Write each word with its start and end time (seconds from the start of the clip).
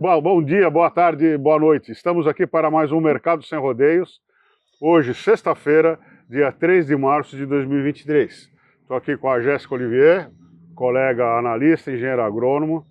Bom, 0.00 0.22
bom 0.22 0.40
dia, 0.40 0.70
boa 0.70 0.88
tarde, 0.88 1.36
boa 1.36 1.58
noite. 1.58 1.90
Estamos 1.90 2.28
aqui 2.28 2.46
para 2.46 2.70
mais 2.70 2.92
um 2.92 3.00
Mercado 3.00 3.42
Sem 3.42 3.58
Rodeios. 3.58 4.20
Hoje, 4.80 5.12
sexta-feira, 5.12 5.98
dia 6.30 6.52
3 6.52 6.86
de 6.86 6.96
março 6.96 7.36
de 7.36 7.44
2023. 7.44 8.48
Estou 8.80 8.96
aqui 8.96 9.16
com 9.16 9.28
a 9.28 9.40
Jéssica 9.40 9.74
Olivier, 9.74 10.30
colega 10.76 11.36
analista, 11.36 11.90
engenheiro 11.90 12.22
agrônomo. 12.22 12.86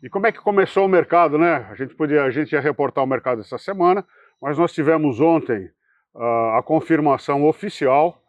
E 0.00 0.08
como 0.08 0.28
é 0.28 0.32
que 0.32 0.38
começou 0.38 0.86
o 0.86 0.88
mercado, 0.88 1.36
né? 1.36 1.66
A 1.68 1.74
gente, 1.74 1.92
podia, 1.96 2.22
a 2.22 2.30
gente 2.30 2.52
ia 2.52 2.60
reportar 2.60 3.02
o 3.02 3.06
mercado 3.08 3.40
essa 3.40 3.58
semana, 3.58 4.06
mas 4.40 4.56
nós 4.56 4.72
tivemos 4.72 5.20
ontem 5.20 5.68
uh, 6.14 6.56
a 6.56 6.62
confirmação 6.64 7.44
oficial 7.48 8.22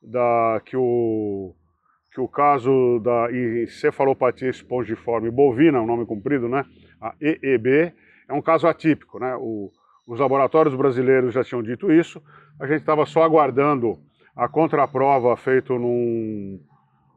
da, 0.00 0.62
que, 0.64 0.76
o, 0.76 1.52
que 2.12 2.20
o 2.20 2.28
caso 2.28 3.00
da 3.00 3.26
encefalopatia 3.32 4.50
espongiforme 4.50 5.32
bovina, 5.32 5.82
um 5.82 5.86
nome 5.86 6.06
comprido, 6.06 6.48
né? 6.48 6.64
A 7.02 7.14
EEB, 7.20 7.92
é 8.28 8.32
um 8.32 8.40
caso 8.40 8.68
atípico, 8.68 9.18
né? 9.18 9.34
O, 9.36 9.70
os 10.06 10.20
laboratórios 10.20 10.74
brasileiros 10.74 11.34
já 11.34 11.42
tinham 11.42 11.62
dito 11.62 11.92
isso, 11.92 12.22
a 12.60 12.66
gente 12.66 12.80
estava 12.80 13.04
só 13.04 13.22
aguardando 13.22 13.98
a 14.36 14.48
contraprova 14.48 15.36
feita 15.36 15.74
num, 15.74 16.60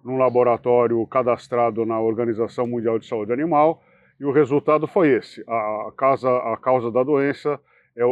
num 0.04 0.18
laboratório 0.18 1.06
cadastrado 1.08 1.86
na 1.86 2.00
Organização 2.00 2.68
Mundial 2.68 3.00
de 3.00 3.08
Saúde 3.08 3.32
Animal, 3.32 3.82
e 4.20 4.26
o 4.26 4.32
resultado 4.32 4.88
foi 4.88 5.10
esse. 5.10 5.44
A, 5.48 5.92
causa, 5.96 6.30
a 6.30 6.58
causa 6.58 6.92
da 6.92 7.04
doença 7.04 7.60
é, 7.96 8.04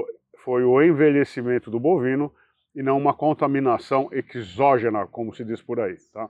foi 0.43 0.63
o 0.63 0.81
envelhecimento 0.81 1.71
do 1.71 1.79
bovino 1.79 2.31
e 2.75 2.81
não 2.81 2.97
uma 2.97 3.13
contaminação 3.13 4.09
exógena, 4.11 5.05
como 5.07 5.33
se 5.33 5.45
diz 5.45 5.61
por 5.61 5.79
aí. 5.79 5.95
Tá? 6.11 6.29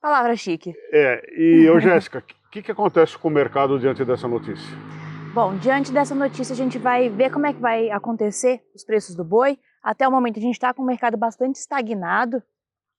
Palavra 0.00 0.34
chique. 0.36 0.74
É, 0.92 1.24
e, 1.36 1.68
ô 1.70 1.78
Jéssica, 1.80 2.22
o 2.46 2.50
que, 2.50 2.62
que 2.62 2.70
acontece 2.72 3.18
com 3.18 3.28
o 3.28 3.30
mercado 3.30 3.78
diante 3.78 4.04
dessa 4.04 4.28
notícia? 4.28 4.76
Bom, 5.34 5.56
diante 5.58 5.92
dessa 5.92 6.14
notícia 6.14 6.52
a 6.52 6.56
gente 6.56 6.78
vai 6.78 7.08
ver 7.10 7.30
como 7.30 7.46
é 7.46 7.52
que 7.52 7.60
vai 7.60 7.90
acontecer 7.90 8.62
os 8.74 8.84
preços 8.84 9.14
do 9.14 9.24
boi. 9.24 9.58
Até 9.82 10.06
o 10.08 10.10
momento 10.10 10.38
a 10.38 10.42
gente 10.42 10.54
está 10.54 10.72
com 10.72 10.82
o 10.82 10.86
mercado 10.86 11.16
bastante 11.16 11.56
estagnado, 11.56 12.42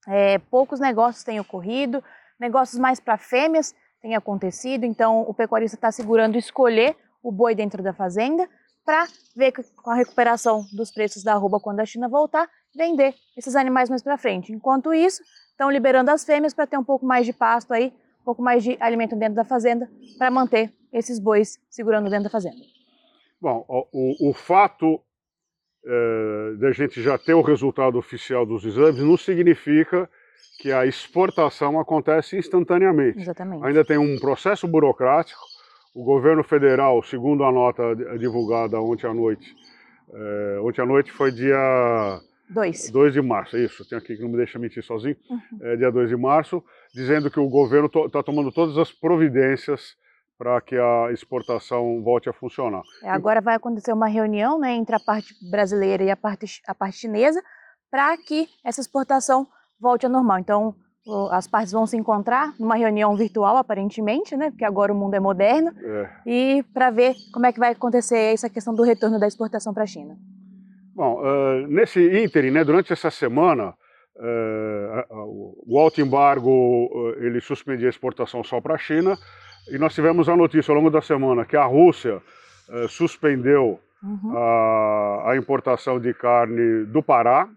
é, 0.08 0.38
poucos 0.38 0.80
negócios 0.80 1.23
têm 1.23 1.39
ocorrido, 1.39 2.03
negócios 2.39 2.80
mais 2.80 2.99
para 2.99 3.17
fêmeas 3.17 3.73
têm 4.02 4.16
acontecido, 4.16 4.83
então 4.83 5.21
o 5.21 5.33
pecuarista 5.33 5.75
está 5.75 5.91
segurando 5.91 6.38
escolher 6.38 6.95
o 7.23 7.31
boi 7.31 7.55
dentro 7.55 7.81
da 7.81 7.93
fazenda 7.93 8.47
para 8.86 9.05
ver 9.36 9.52
com 9.52 9.89
a 9.89 9.95
recuperação 9.95 10.66
dos 10.71 10.91
preços 10.91 11.23
da 11.23 11.33
arroba 11.33 11.59
quando 11.59 11.80
a 11.80 11.86
China 11.86 12.08
voltar, 12.08 12.47
vender 12.75 13.16
esses 13.36 13.55
animais 13.55 13.89
mais 13.89 14.02
para 14.02 14.17
frente. 14.17 14.53
Enquanto 14.53 14.93
isso, 14.93 15.21
estão 15.49 15.69
liberando 15.69 16.11
as 16.11 16.23
fêmeas 16.23 16.53
para 16.53 16.67
ter 16.67 16.77
um 16.77 16.83
pouco 16.83 17.05
mais 17.05 17.25
de 17.25 17.33
pasto 17.33 17.73
aí, 17.73 17.91
pouco 18.28 18.42
mais 18.42 18.61
de 18.61 18.75
alimento 18.81 19.16
dentro 19.16 19.36
da 19.36 19.45
fazenda, 19.45 19.89
para 20.17 20.30
manter 20.30 20.70
esses 20.92 21.17
bois 21.17 21.58
segurando 21.70 22.09
dentro 22.09 22.25
da 22.25 22.30
fazenda. 22.30 22.58
Bom, 23.39 23.66
o, 23.70 24.30
o 24.30 24.33
fato 24.33 25.00
é, 25.86 26.55
da 26.59 26.73
gente 26.73 27.02
já 27.02 27.17
ter 27.17 27.36
o 27.36 27.42
resultado 27.42 27.98
oficial 27.98 28.45
dos 28.45 28.66
exames 28.66 29.02
não 29.02 29.16
significa 29.16 30.09
que 30.59 30.73
a 30.73 30.86
exportação 30.86 31.80
acontece 31.80 32.36
instantaneamente. 32.36 33.17
Exatamente. 33.17 33.66
Ainda 33.66 33.86
tem 33.86 33.98
um 33.98 34.20
processo 34.20 34.67
burocrático 34.67 35.39
o 35.95 36.03
governo 36.03 36.44
federal, 36.44 37.02
segundo 37.03 37.45
a 37.45 37.52
nota 37.52 37.95
divulgada 38.20 38.80
ontem 38.80 39.08
à 39.08 39.14
noite, 39.14 39.55
é, 40.14 40.59
ontem 40.61 40.81
à 40.81 40.86
noite 40.86 41.11
foi 41.11 41.31
dia 41.31 41.58
2. 42.49 42.91
2 42.91 43.13
de 43.13 43.21
março, 43.21 43.57
isso, 43.57 43.87
tem 43.87 43.97
aqui 43.97 44.15
que 44.15 44.21
não 44.21 44.29
me 44.29 44.37
deixa 44.37 44.57
mentir 44.57 44.83
sozinho, 44.83 45.15
uhum. 45.29 45.39
é, 45.61 45.75
dia 45.75 45.91
2 45.91 46.09
de 46.09 46.15
março, 46.15 46.63
dizendo 46.93 47.29
que 47.29 47.39
o 47.39 47.49
governo 47.49 47.87
está 47.87 48.09
to 48.09 48.23
tomando 48.23 48.51
todas 48.51 48.77
as 48.77 48.91
providências 48.91 49.95
para 50.37 50.61
que 50.61 50.75
a 50.75 51.11
exportação 51.11 52.01
volte 52.03 52.29
a 52.29 52.33
funcionar. 52.33 52.83
É, 53.03 53.09
agora 53.09 53.41
vai 53.41 53.55
acontecer 53.55 53.91
uma 53.91 54.07
reunião 54.07 54.59
né, 54.59 54.73
entre 54.73 54.95
a 54.95 54.99
parte 54.99 55.33
brasileira 55.49 56.03
e 56.03 56.11
a 56.11 56.15
parte, 56.15 56.61
a 56.67 56.75
parte 56.75 56.97
chinesa 56.97 57.41
para 57.89 58.15
que 58.17 58.47
essa 58.63 58.80
exportação 58.80 59.47
volte 59.80 60.05
ao 60.05 60.11
normal. 60.11 60.39
Então, 60.39 60.75
as 61.31 61.47
partes 61.47 61.71
vão 61.71 61.87
se 61.87 61.95
encontrar 61.95 62.53
numa 62.59 62.75
reunião 62.75 63.15
virtual, 63.15 63.57
aparentemente, 63.57 64.36
né? 64.36 64.49
Porque 64.49 64.65
agora 64.65 64.91
o 64.91 64.95
mundo 64.95 65.13
é 65.13 65.19
moderno. 65.19 65.71
É. 65.80 66.09
E 66.25 66.63
para 66.73 66.89
ver 66.89 67.15
como 67.33 67.45
é 67.45 67.53
que 67.53 67.59
vai 67.59 67.71
acontecer 67.71 68.33
essa 68.33 68.49
questão 68.49 68.75
do 68.75 68.83
retorno 68.83 69.19
da 69.19 69.27
exportação 69.27 69.73
para 69.73 69.83
a 69.83 69.87
China. 69.87 70.17
Bom, 70.97 71.21
uh, 71.21 71.67
nesse 71.67 72.02
ínterim, 72.23 72.49
né, 72.49 72.63
durante 72.63 72.91
essa 72.91 73.11
semana, 73.11 73.75
uh, 74.15 75.63
o 75.63 75.77
alto 75.77 76.02
embargo 76.02 76.49
uh, 76.49 77.23
ele 77.23 77.39
suspendia 77.39 77.85
a 77.85 77.89
exportação 77.91 78.43
só 78.43 78.59
para 78.59 78.73
a 78.73 78.77
China 78.80 79.15
e 79.69 79.77
nós 79.77 79.93
tivemos 79.93 80.27
a 80.27 80.36
notícia 80.36 80.71
ao 80.71 80.75
longo 80.75 80.89
da 80.89 80.99
semana 80.99 81.45
que 81.45 81.55
a 81.55 81.65
Rússia 81.65 82.19
suspendeu 82.89 83.80
uhum. 84.03 84.37
a, 84.37 85.31
a 85.31 85.37
importação 85.37 85.99
de 85.99 86.13
carne 86.13 86.83
do 86.86 87.02
Pará, 87.03 87.47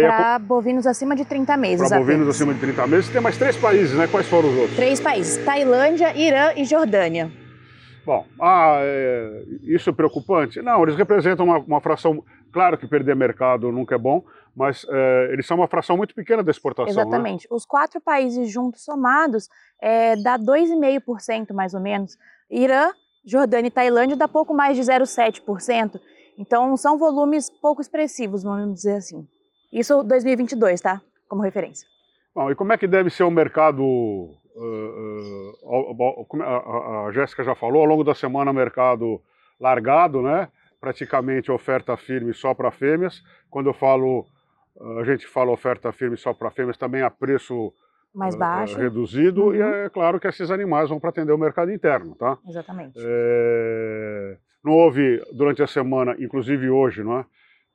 para 0.00 0.38
bovinos 0.38 0.86
acima 0.86 1.14
de 1.14 1.26
30 1.26 1.56
meses. 1.58 1.88
Para 1.88 1.98
bovinos 1.98 2.28
acima 2.28 2.54
de 2.54 2.60
30 2.60 2.86
meses. 2.86 3.10
Tem 3.10 3.20
mais 3.20 3.36
três 3.36 3.56
países, 3.56 3.94
né? 3.94 4.06
Quais 4.06 4.26
foram 4.26 4.48
os 4.48 4.56
outros? 4.56 4.76
Três 4.76 5.00
países: 5.00 5.44
Tailândia, 5.44 6.16
Irã 6.16 6.52
e 6.56 6.64
Jordânia. 6.64 7.30
Bom, 8.06 8.24
ah, 8.40 8.78
é, 8.82 9.42
isso 9.62 9.90
é 9.90 9.92
preocupante? 9.92 10.62
Não, 10.62 10.80
eles 10.84 10.94
representam 10.94 11.44
uma, 11.44 11.58
uma, 11.58 11.80
fração. 11.80 12.22
Claro 12.56 12.78
que 12.78 12.86
perder 12.86 13.14
mercado 13.14 13.70
nunca 13.70 13.96
é 13.96 13.98
bom, 13.98 14.24
mas 14.56 14.86
é, 14.88 15.28
eles 15.30 15.46
são 15.46 15.58
uma 15.58 15.68
fração 15.68 15.94
muito 15.94 16.14
pequena 16.14 16.42
da 16.42 16.50
exportação. 16.50 16.86
Né? 16.94 17.02
Exatamente. 17.02 17.42
Né? 17.42 17.48
Os 17.54 17.66
quatro 17.66 18.00
países 18.00 18.50
juntos 18.50 18.82
somados 18.82 19.50
é, 19.78 20.16
dá 20.16 20.38
2,5% 20.38 21.52
mais 21.52 21.74
ou 21.74 21.80
menos. 21.80 22.16
Irã, 22.50 22.92
Jordânia 23.26 23.68
e 23.68 23.70
Tailândia 23.70 24.16
dá 24.16 24.26
pouco 24.26 24.54
mais 24.54 24.74
de 24.74 24.82
0,7%. 24.82 26.00
Então 26.38 26.74
são 26.78 26.96
volumes 26.96 27.50
pouco 27.60 27.82
expressivos, 27.82 28.42
vamos 28.42 28.72
dizer 28.72 28.96
assim. 28.96 29.28
Isso 29.70 30.02
2022, 30.02 30.80
tá? 30.80 31.02
Como 31.28 31.42
referência. 31.42 31.86
Bom, 32.34 32.50
e 32.50 32.54
como 32.54 32.72
é 32.72 32.78
que 32.78 32.86
deve 32.86 33.10
ser 33.10 33.24
o 33.24 33.30
mercado? 33.30 33.82
Uh, 33.82 35.52
uh, 35.62 36.42
a, 36.42 37.06
a 37.08 37.12
Jéssica 37.12 37.44
já 37.44 37.54
falou, 37.54 37.82
ao 37.82 37.86
longo 37.86 38.02
da 38.02 38.14
semana 38.14 38.50
mercado 38.50 39.20
largado, 39.60 40.22
né? 40.22 40.48
Praticamente 40.86 41.50
oferta 41.50 41.96
firme 41.96 42.32
só 42.32 42.54
para 42.54 42.70
fêmeas. 42.70 43.20
Quando 43.50 43.68
eu 43.68 43.74
falo, 43.74 44.24
a 45.00 45.04
gente 45.04 45.26
fala 45.26 45.50
oferta 45.50 45.90
firme 45.90 46.16
só 46.16 46.32
para 46.32 46.50
fêmeas, 46.50 46.76
também 46.76 47.02
a 47.02 47.10
preço 47.10 47.72
mais 48.14 48.36
baixo, 48.36 48.78
reduzido, 48.78 49.46
uhum. 49.46 49.54
e 49.54 49.60
é 49.60 49.90
claro 49.90 50.20
que 50.20 50.28
esses 50.28 50.50
animais 50.50 50.88
vão 50.88 51.00
para 51.00 51.10
atender 51.10 51.32
o 51.32 51.38
mercado 51.38 51.72
interno, 51.72 52.14
tá? 52.14 52.38
Exatamente. 52.48 52.98
É, 52.98 54.38
não 54.64 54.72
houve 54.72 55.20
durante 55.32 55.62
a 55.62 55.66
semana, 55.66 56.14
inclusive 56.18 56.70
hoje, 56.70 57.02
não 57.02 57.18
é? 57.18 57.26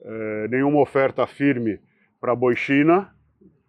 é, 0.04 0.48
nenhuma 0.48 0.80
oferta 0.80 1.26
firme 1.28 1.80
para 2.20 2.36
boi 2.36 2.56
China, 2.56 3.14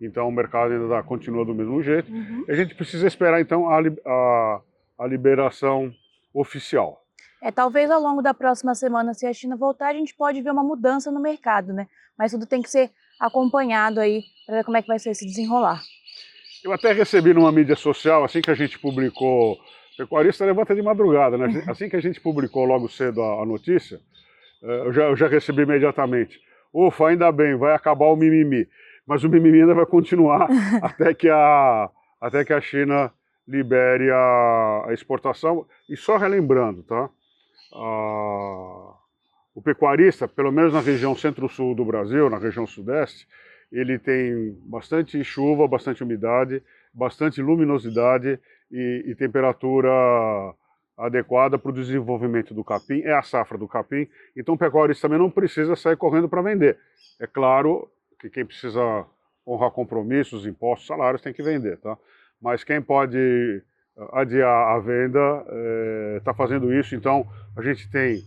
então 0.00 0.28
o 0.28 0.32
mercado 0.32 0.72
ainda 0.72 0.88
dá, 0.88 1.02
continua 1.02 1.44
do 1.44 1.54
mesmo 1.54 1.82
jeito. 1.82 2.12
Uhum. 2.12 2.44
A 2.48 2.54
gente 2.54 2.74
precisa 2.74 3.06
esperar 3.06 3.40
então 3.40 3.68
a, 3.68 3.78
a, 3.78 4.60
a, 5.00 5.06
liberação 5.06 5.92
oficial. 6.34 7.01
É, 7.42 7.50
talvez 7.50 7.90
ao 7.90 8.00
longo 8.00 8.22
da 8.22 8.32
próxima 8.32 8.72
semana, 8.72 9.14
se 9.14 9.26
a 9.26 9.32
China 9.32 9.56
voltar, 9.56 9.88
a 9.88 9.92
gente 9.92 10.14
pode 10.14 10.40
ver 10.40 10.52
uma 10.52 10.62
mudança 10.62 11.10
no 11.10 11.20
mercado, 11.20 11.72
né? 11.72 11.88
Mas 12.16 12.30
tudo 12.30 12.46
tem 12.46 12.62
que 12.62 12.70
ser 12.70 12.88
acompanhado 13.18 13.98
aí 13.98 14.22
para 14.46 14.58
ver 14.58 14.64
como 14.64 14.76
é 14.76 14.82
que 14.82 14.86
vai 14.86 15.00
ser 15.00 15.10
esse 15.10 15.26
desenrolar. 15.26 15.80
Eu 16.62 16.72
até 16.72 16.92
recebi 16.92 17.34
numa 17.34 17.50
mídia 17.50 17.74
social, 17.74 18.22
assim 18.22 18.40
que 18.40 18.50
a 18.50 18.54
gente 18.54 18.78
publicou, 18.78 19.58
pecuarista 19.98 20.44
levanta 20.44 20.72
de 20.72 20.82
madrugada, 20.82 21.36
né? 21.36 21.46
Assim 21.66 21.88
que 21.88 21.96
a 21.96 22.00
gente 22.00 22.20
publicou 22.20 22.64
logo 22.64 22.88
cedo 22.88 23.20
a, 23.20 23.42
a 23.42 23.46
notícia, 23.46 24.00
é, 24.62 24.86
eu 24.86 24.92
já, 24.92 25.02
eu 25.02 25.16
já 25.16 25.26
recebi 25.26 25.62
imediatamente. 25.62 26.40
Ufa, 26.72 27.08
ainda 27.08 27.32
bem, 27.32 27.56
vai 27.56 27.74
acabar 27.74 28.06
o 28.06 28.16
mimimi. 28.16 28.68
Mas 29.04 29.24
o 29.24 29.28
mimimi 29.28 29.62
ainda 29.62 29.74
vai 29.74 29.84
continuar 29.84 30.48
até, 30.80 31.12
que 31.12 31.28
a, 31.28 31.90
até 32.20 32.44
que 32.44 32.52
a 32.52 32.60
China 32.60 33.12
libere 33.48 34.10
a, 34.12 34.84
a 34.86 34.92
exportação. 34.92 35.66
E 35.88 35.96
só 35.96 36.16
relembrando, 36.16 36.84
tá? 36.84 37.10
A, 37.72 38.94
o 39.54 39.62
pecuarista, 39.62 40.26
pelo 40.28 40.52
menos 40.52 40.72
na 40.72 40.80
região 40.80 41.16
centro-sul 41.16 41.74
do 41.74 41.84
Brasil, 41.84 42.30
na 42.30 42.38
região 42.38 42.66
sudeste, 42.66 43.26
ele 43.70 43.98
tem 43.98 44.56
bastante 44.64 45.22
chuva, 45.24 45.66
bastante 45.66 46.02
umidade, 46.02 46.62
bastante 46.92 47.40
luminosidade 47.40 48.38
e, 48.70 49.04
e 49.06 49.14
temperatura 49.14 49.90
adequada 50.96 51.58
para 51.58 51.70
o 51.70 51.74
desenvolvimento 51.74 52.52
do 52.54 52.62
capim, 52.62 53.00
é 53.00 53.12
a 53.12 53.22
safra 53.22 53.56
do 53.56 53.66
capim, 53.66 54.06
então 54.36 54.54
o 54.54 54.58
pecuarista 54.58 55.08
também 55.08 55.18
não 55.18 55.30
precisa 55.30 55.74
sair 55.74 55.96
correndo 55.96 56.28
para 56.28 56.42
vender. 56.42 56.78
É 57.18 57.26
claro 57.26 57.90
que 58.20 58.28
quem 58.28 58.44
precisa 58.44 59.06
honrar 59.46 59.70
compromissos, 59.70 60.46
impostos, 60.46 60.86
salários 60.86 61.22
tem 61.22 61.32
que 61.32 61.42
vender, 61.42 61.78
tá? 61.78 61.96
Mas 62.40 62.62
quem 62.62 62.80
pode 62.80 63.62
adiar 64.12 64.74
a 64.74 64.78
venda 64.78 65.44
está 66.16 66.30
eh, 66.30 66.34
fazendo 66.34 66.72
isso, 66.72 66.94
então 66.94 67.26
a 67.56 67.62
gente 67.62 67.90
tem 67.90 68.22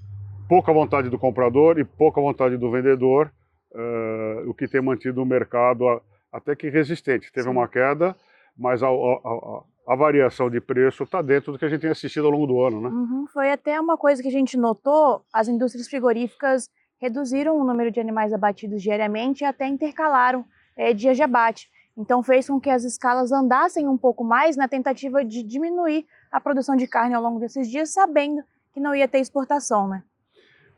pouca 0.47 0.71
vontade 0.71 1.09
do 1.09 1.17
comprador 1.17 1.79
e 1.79 1.83
pouca 1.83 2.21
vontade 2.21 2.57
do 2.57 2.71
vendedor, 2.71 3.31
é, 3.73 4.43
o 4.45 4.53
que 4.53 4.67
tem 4.67 4.81
mantido 4.81 5.21
o 5.21 5.25
mercado 5.25 6.01
até 6.31 6.55
que 6.55 6.69
resistente. 6.69 7.31
Teve 7.31 7.45
Sim. 7.45 7.51
uma 7.51 7.67
queda, 7.67 8.15
mas 8.57 8.83
a, 8.83 8.87
a, 8.87 8.91
a, 8.91 9.63
a 9.87 9.95
variação 9.95 10.49
de 10.49 10.61
preço 10.61 11.03
está 11.03 11.21
dentro 11.21 11.51
do 11.51 11.59
que 11.59 11.65
a 11.65 11.69
gente 11.69 11.81
tem 11.81 11.89
assistido 11.89 12.25
ao 12.25 12.31
longo 12.31 12.47
do 12.47 12.61
ano, 12.61 12.81
né? 12.81 12.89
Uhum, 12.89 13.25
foi 13.33 13.51
até 13.51 13.79
uma 13.79 13.97
coisa 13.97 14.21
que 14.21 14.27
a 14.27 14.31
gente 14.31 14.57
notou, 14.57 15.23
as 15.33 15.47
indústrias 15.47 15.87
frigoríficas 15.87 16.69
reduziram 17.01 17.57
o 17.57 17.63
número 17.63 17.91
de 17.91 17.99
animais 17.99 18.33
abatidos 18.33 18.81
diariamente 18.81 19.43
e 19.43 19.45
até 19.45 19.67
intercalaram 19.67 20.45
é, 20.77 20.93
dias 20.93 21.17
de 21.17 21.23
abate. 21.23 21.69
Então 21.97 22.21
fez 22.21 22.47
com 22.47 22.59
que 22.59 22.69
as 22.69 22.83
escalas 22.83 23.31
andassem 23.31 23.87
um 23.87 23.97
pouco 23.97 24.23
mais 24.23 24.57
na 24.57 24.67
tentativa 24.67 25.23
de 25.23 25.41
diminuir 25.41 26.05
a 26.31 26.41
produção 26.41 26.75
de 26.75 26.87
carne 26.87 27.15
ao 27.15 27.21
longo 27.21 27.39
desses 27.39 27.69
dias, 27.69 27.93
sabendo 27.93 28.43
que 28.73 28.79
não 28.79 28.93
ia 28.93 29.07
ter 29.07 29.19
exportação, 29.19 29.87
né? 29.87 30.03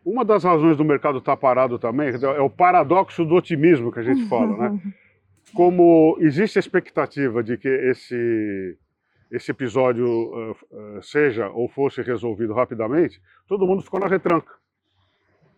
Uma 0.05 0.23
das 0.23 0.43
razões 0.43 0.77
do 0.77 0.85
mercado 0.85 1.17
estar 1.17 1.35
tá 1.35 1.37
parado 1.37 1.79
também 1.79 2.09
é 2.09 2.41
o 2.41 2.49
paradoxo 2.49 3.25
do 3.25 3.35
otimismo 3.35 3.91
que 3.91 3.99
a 3.99 4.03
gente 4.03 4.27
fala, 4.27 4.55
né? 4.69 4.79
Como 5.53 6.17
existe 6.19 6.59
a 6.59 6.61
expectativa 6.61 7.41
de 7.41 7.57
que 7.57 7.67
esse, 7.67 8.77
esse 9.31 9.49
episódio 9.49 10.05
uh, 10.05 10.51
uh, 10.51 11.01
seja 11.01 11.49
ou 11.49 11.67
fosse 11.67 12.01
resolvido 12.01 12.53
rapidamente, 12.53 13.21
todo 13.47 13.65
mundo 13.65 13.81
ficou 13.81 13.99
na 13.99 14.07
retranca. 14.07 14.53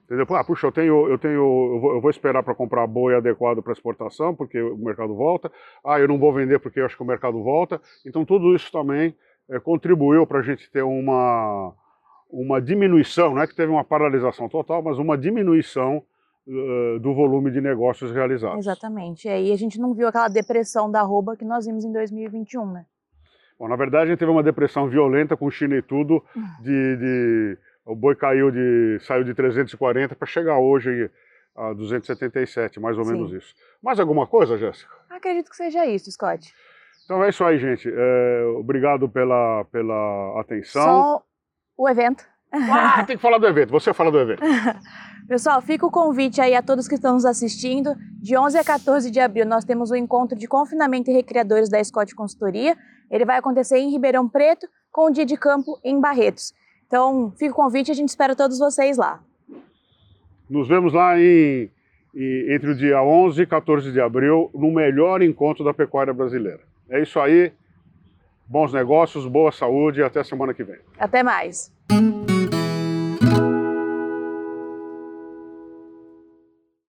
Entendeu? 0.09 0.25
Ah, 0.35 0.43
puxa, 0.43 0.65
eu 0.65 0.71
tenho, 0.71 1.07
eu 1.07 1.19
tenho, 1.19 1.35
eu 1.35 1.79
vou, 1.79 1.93
eu 1.93 2.01
vou 2.01 2.09
esperar 2.09 2.41
para 2.41 2.55
comprar 2.55 2.87
boi 2.87 3.15
adequado 3.15 3.61
para 3.61 3.71
exportação, 3.71 4.33
porque 4.33 4.59
o 4.59 4.75
mercado 4.75 5.15
volta. 5.15 5.51
Ah, 5.85 5.99
eu 5.99 6.07
não 6.07 6.17
vou 6.17 6.33
vender 6.33 6.57
porque 6.57 6.79
eu 6.79 6.85
acho 6.87 6.97
que 6.97 7.03
o 7.03 7.05
mercado 7.05 7.43
volta. 7.43 7.79
Então 8.03 8.25
tudo 8.25 8.55
isso 8.55 8.71
também 8.71 9.15
é, 9.47 9.59
contribuiu 9.59 10.25
para 10.25 10.39
a 10.39 10.41
gente 10.41 10.67
ter 10.71 10.81
uma, 10.81 11.75
uma 12.27 12.59
diminuição, 12.59 13.35
não 13.35 13.43
é 13.43 13.45
que 13.45 13.55
teve 13.55 13.71
uma 13.71 13.83
paralisação 13.83 14.49
total, 14.49 14.81
mas 14.81 14.97
uma 14.97 15.15
diminuição 15.15 16.03
uh, 16.47 16.99
do 16.99 17.13
volume 17.13 17.51
de 17.51 17.61
negócios 17.61 18.11
realizados. 18.11 18.65
Exatamente. 18.65 19.27
E 19.27 19.31
aí 19.31 19.51
a 19.51 19.57
gente 19.57 19.79
não 19.79 19.93
viu 19.93 20.07
aquela 20.07 20.27
depressão 20.27 20.89
da 20.89 21.01
arroba 21.01 21.37
que 21.37 21.45
nós 21.45 21.67
vimos 21.67 21.85
em 21.85 21.91
2021, 21.91 22.65
né? 22.71 22.85
Bom, 23.59 23.67
na 23.67 23.75
verdade 23.75 24.05
a 24.05 24.07
gente 24.07 24.19
teve 24.19 24.31
uma 24.31 24.41
depressão 24.41 24.89
violenta 24.89 25.37
com 25.37 25.51
China 25.51 25.75
e 25.75 25.81
tudo 25.83 26.23
de, 26.61 26.97
de 26.97 27.57
o 27.89 27.95
boi 27.95 28.15
caiu 28.15 28.51
de, 28.51 28.99
saiu 29.01 29.23
de 29.23 29.33
340 29.33 30.15
para 30.15 30.27
chegar 30.27 30.59
hoje 30.59 31.09
a 31.55 31.73
277, 31.73 32.79
mais 32.79 32.97
ou 32.97 33.03
Sim. 33.03 33.13
menos 33.13 33.33
isso. 33.33 33.55
Mais 33.81 33.99
alguma 33.99 34.27
coisa, 34.27 34.57
Jéssica? 34.57 34.93
Acredito 35.09 35.49
que 35.49 35.55
seja 35.55 35.85
isso, 35.85 36.11
Scott. 36.11 36.53
Então 37.03 37.23
é 37.23 37.29
isso 37.29 37.43
aí, 37.43 37.57
gente. 37.57 37.91
É, 37.91 38.43
obrigado 38.57 39.09
pela, 39.09 39.65
pela 39.65 40.39
atenção. 40.39 40.83
Só 40.83 41.23
o 41.75 41.89
evento. 41.89 42.23
Ah, 42.51 43.03
tem 43.03 43.15
que 43.15 43.21
falar 43.21 43.39
do 43.39 43.47
evento. 43.47 43.71
Você 43.71 43.93
fala 43.93 44.11
do 44.11 44.19
evento. 44.19 44.41
Pessoal, 45.27 45.61
fica 45.61 45.85
o 45.85 45.91
convite 45.91 46.41
aí 46.41 46.55
a 46.55 46.61
todos 46.61 46.87
que 46.87 46.95
estão 46.95 47.13
nos 47.13 47.25
assistindo. 47.25 47.95
De 48.21 48.37
11 48.37 48.57
a 48.57 48.63
14 48.63 49.11
de 49.11 49.19
abril, 49.19 49.45
nós 49.45 49.65
temos 49.65 49.91
o 49.91 49.95
encontro 49.95 50.37
de 50.37 50.47
confinamento 50.47 51.09
e 51.09 51.13
recreadores 51.13 51.69
da 51.69 51.83
Scott 51.83 52.13
Consultoria. 52.15 52.75
Ele 53.09 53.25
vai 53.25 53.37
acontecer 53.37 53.77
em 53.77 53.91
Ribeirão 53.91 54.27
Preto, 54.27 54.67
com 54.91 55.07
o 55.07 55.11
dia 55.11 55.25
de 55.25 55.37
campo 55.37 55.79
em 55.83 55.99
Barretos. 55.99 56.53
Então, 56.89 57.31
fica 57.37 57.51
o 57.51 57.55
convite, 57.55 57.91
a 57.91 57.93
gente 57.93 58.09
espera 58.09 58.35
todos 58.35 58.57
vocês 58.57 58.97
lá. 58.97 59.19
Nos 60.49 60.67
vemos 60.67 60.91
lá 60.91 61.19
em, 61.19 61.69
em, 62.15 62.51
entre 62.51 62.71
o 62.71 62.75
dia 62.75 62.99
11 63.03 63.43
e 63.43 63.45
14 63.45 63.91
de 63.91 64.01
abril, 64.01 64.49
no 64.55 64.71
melhor 64.73 65.21
encontro 65.21 65.63
da 65.63 65.71
pecuária 65.71 66.11
brasileira. 66.11 66.61
É 66.89 66.99
isso 66.99 67.19
aí. 67.19 67.53
Bons 68.47 68.73
negócios, 68.73 69.27
boa 69.27 69.51
saúde 69.51 69.99
e 69.99 70.03
até 70.03 70.23
semana 70.23 70.51
que 70.51 70.63
vem. 70.63 70.79
Até 70.97 71.21
mais. 71.21 71.71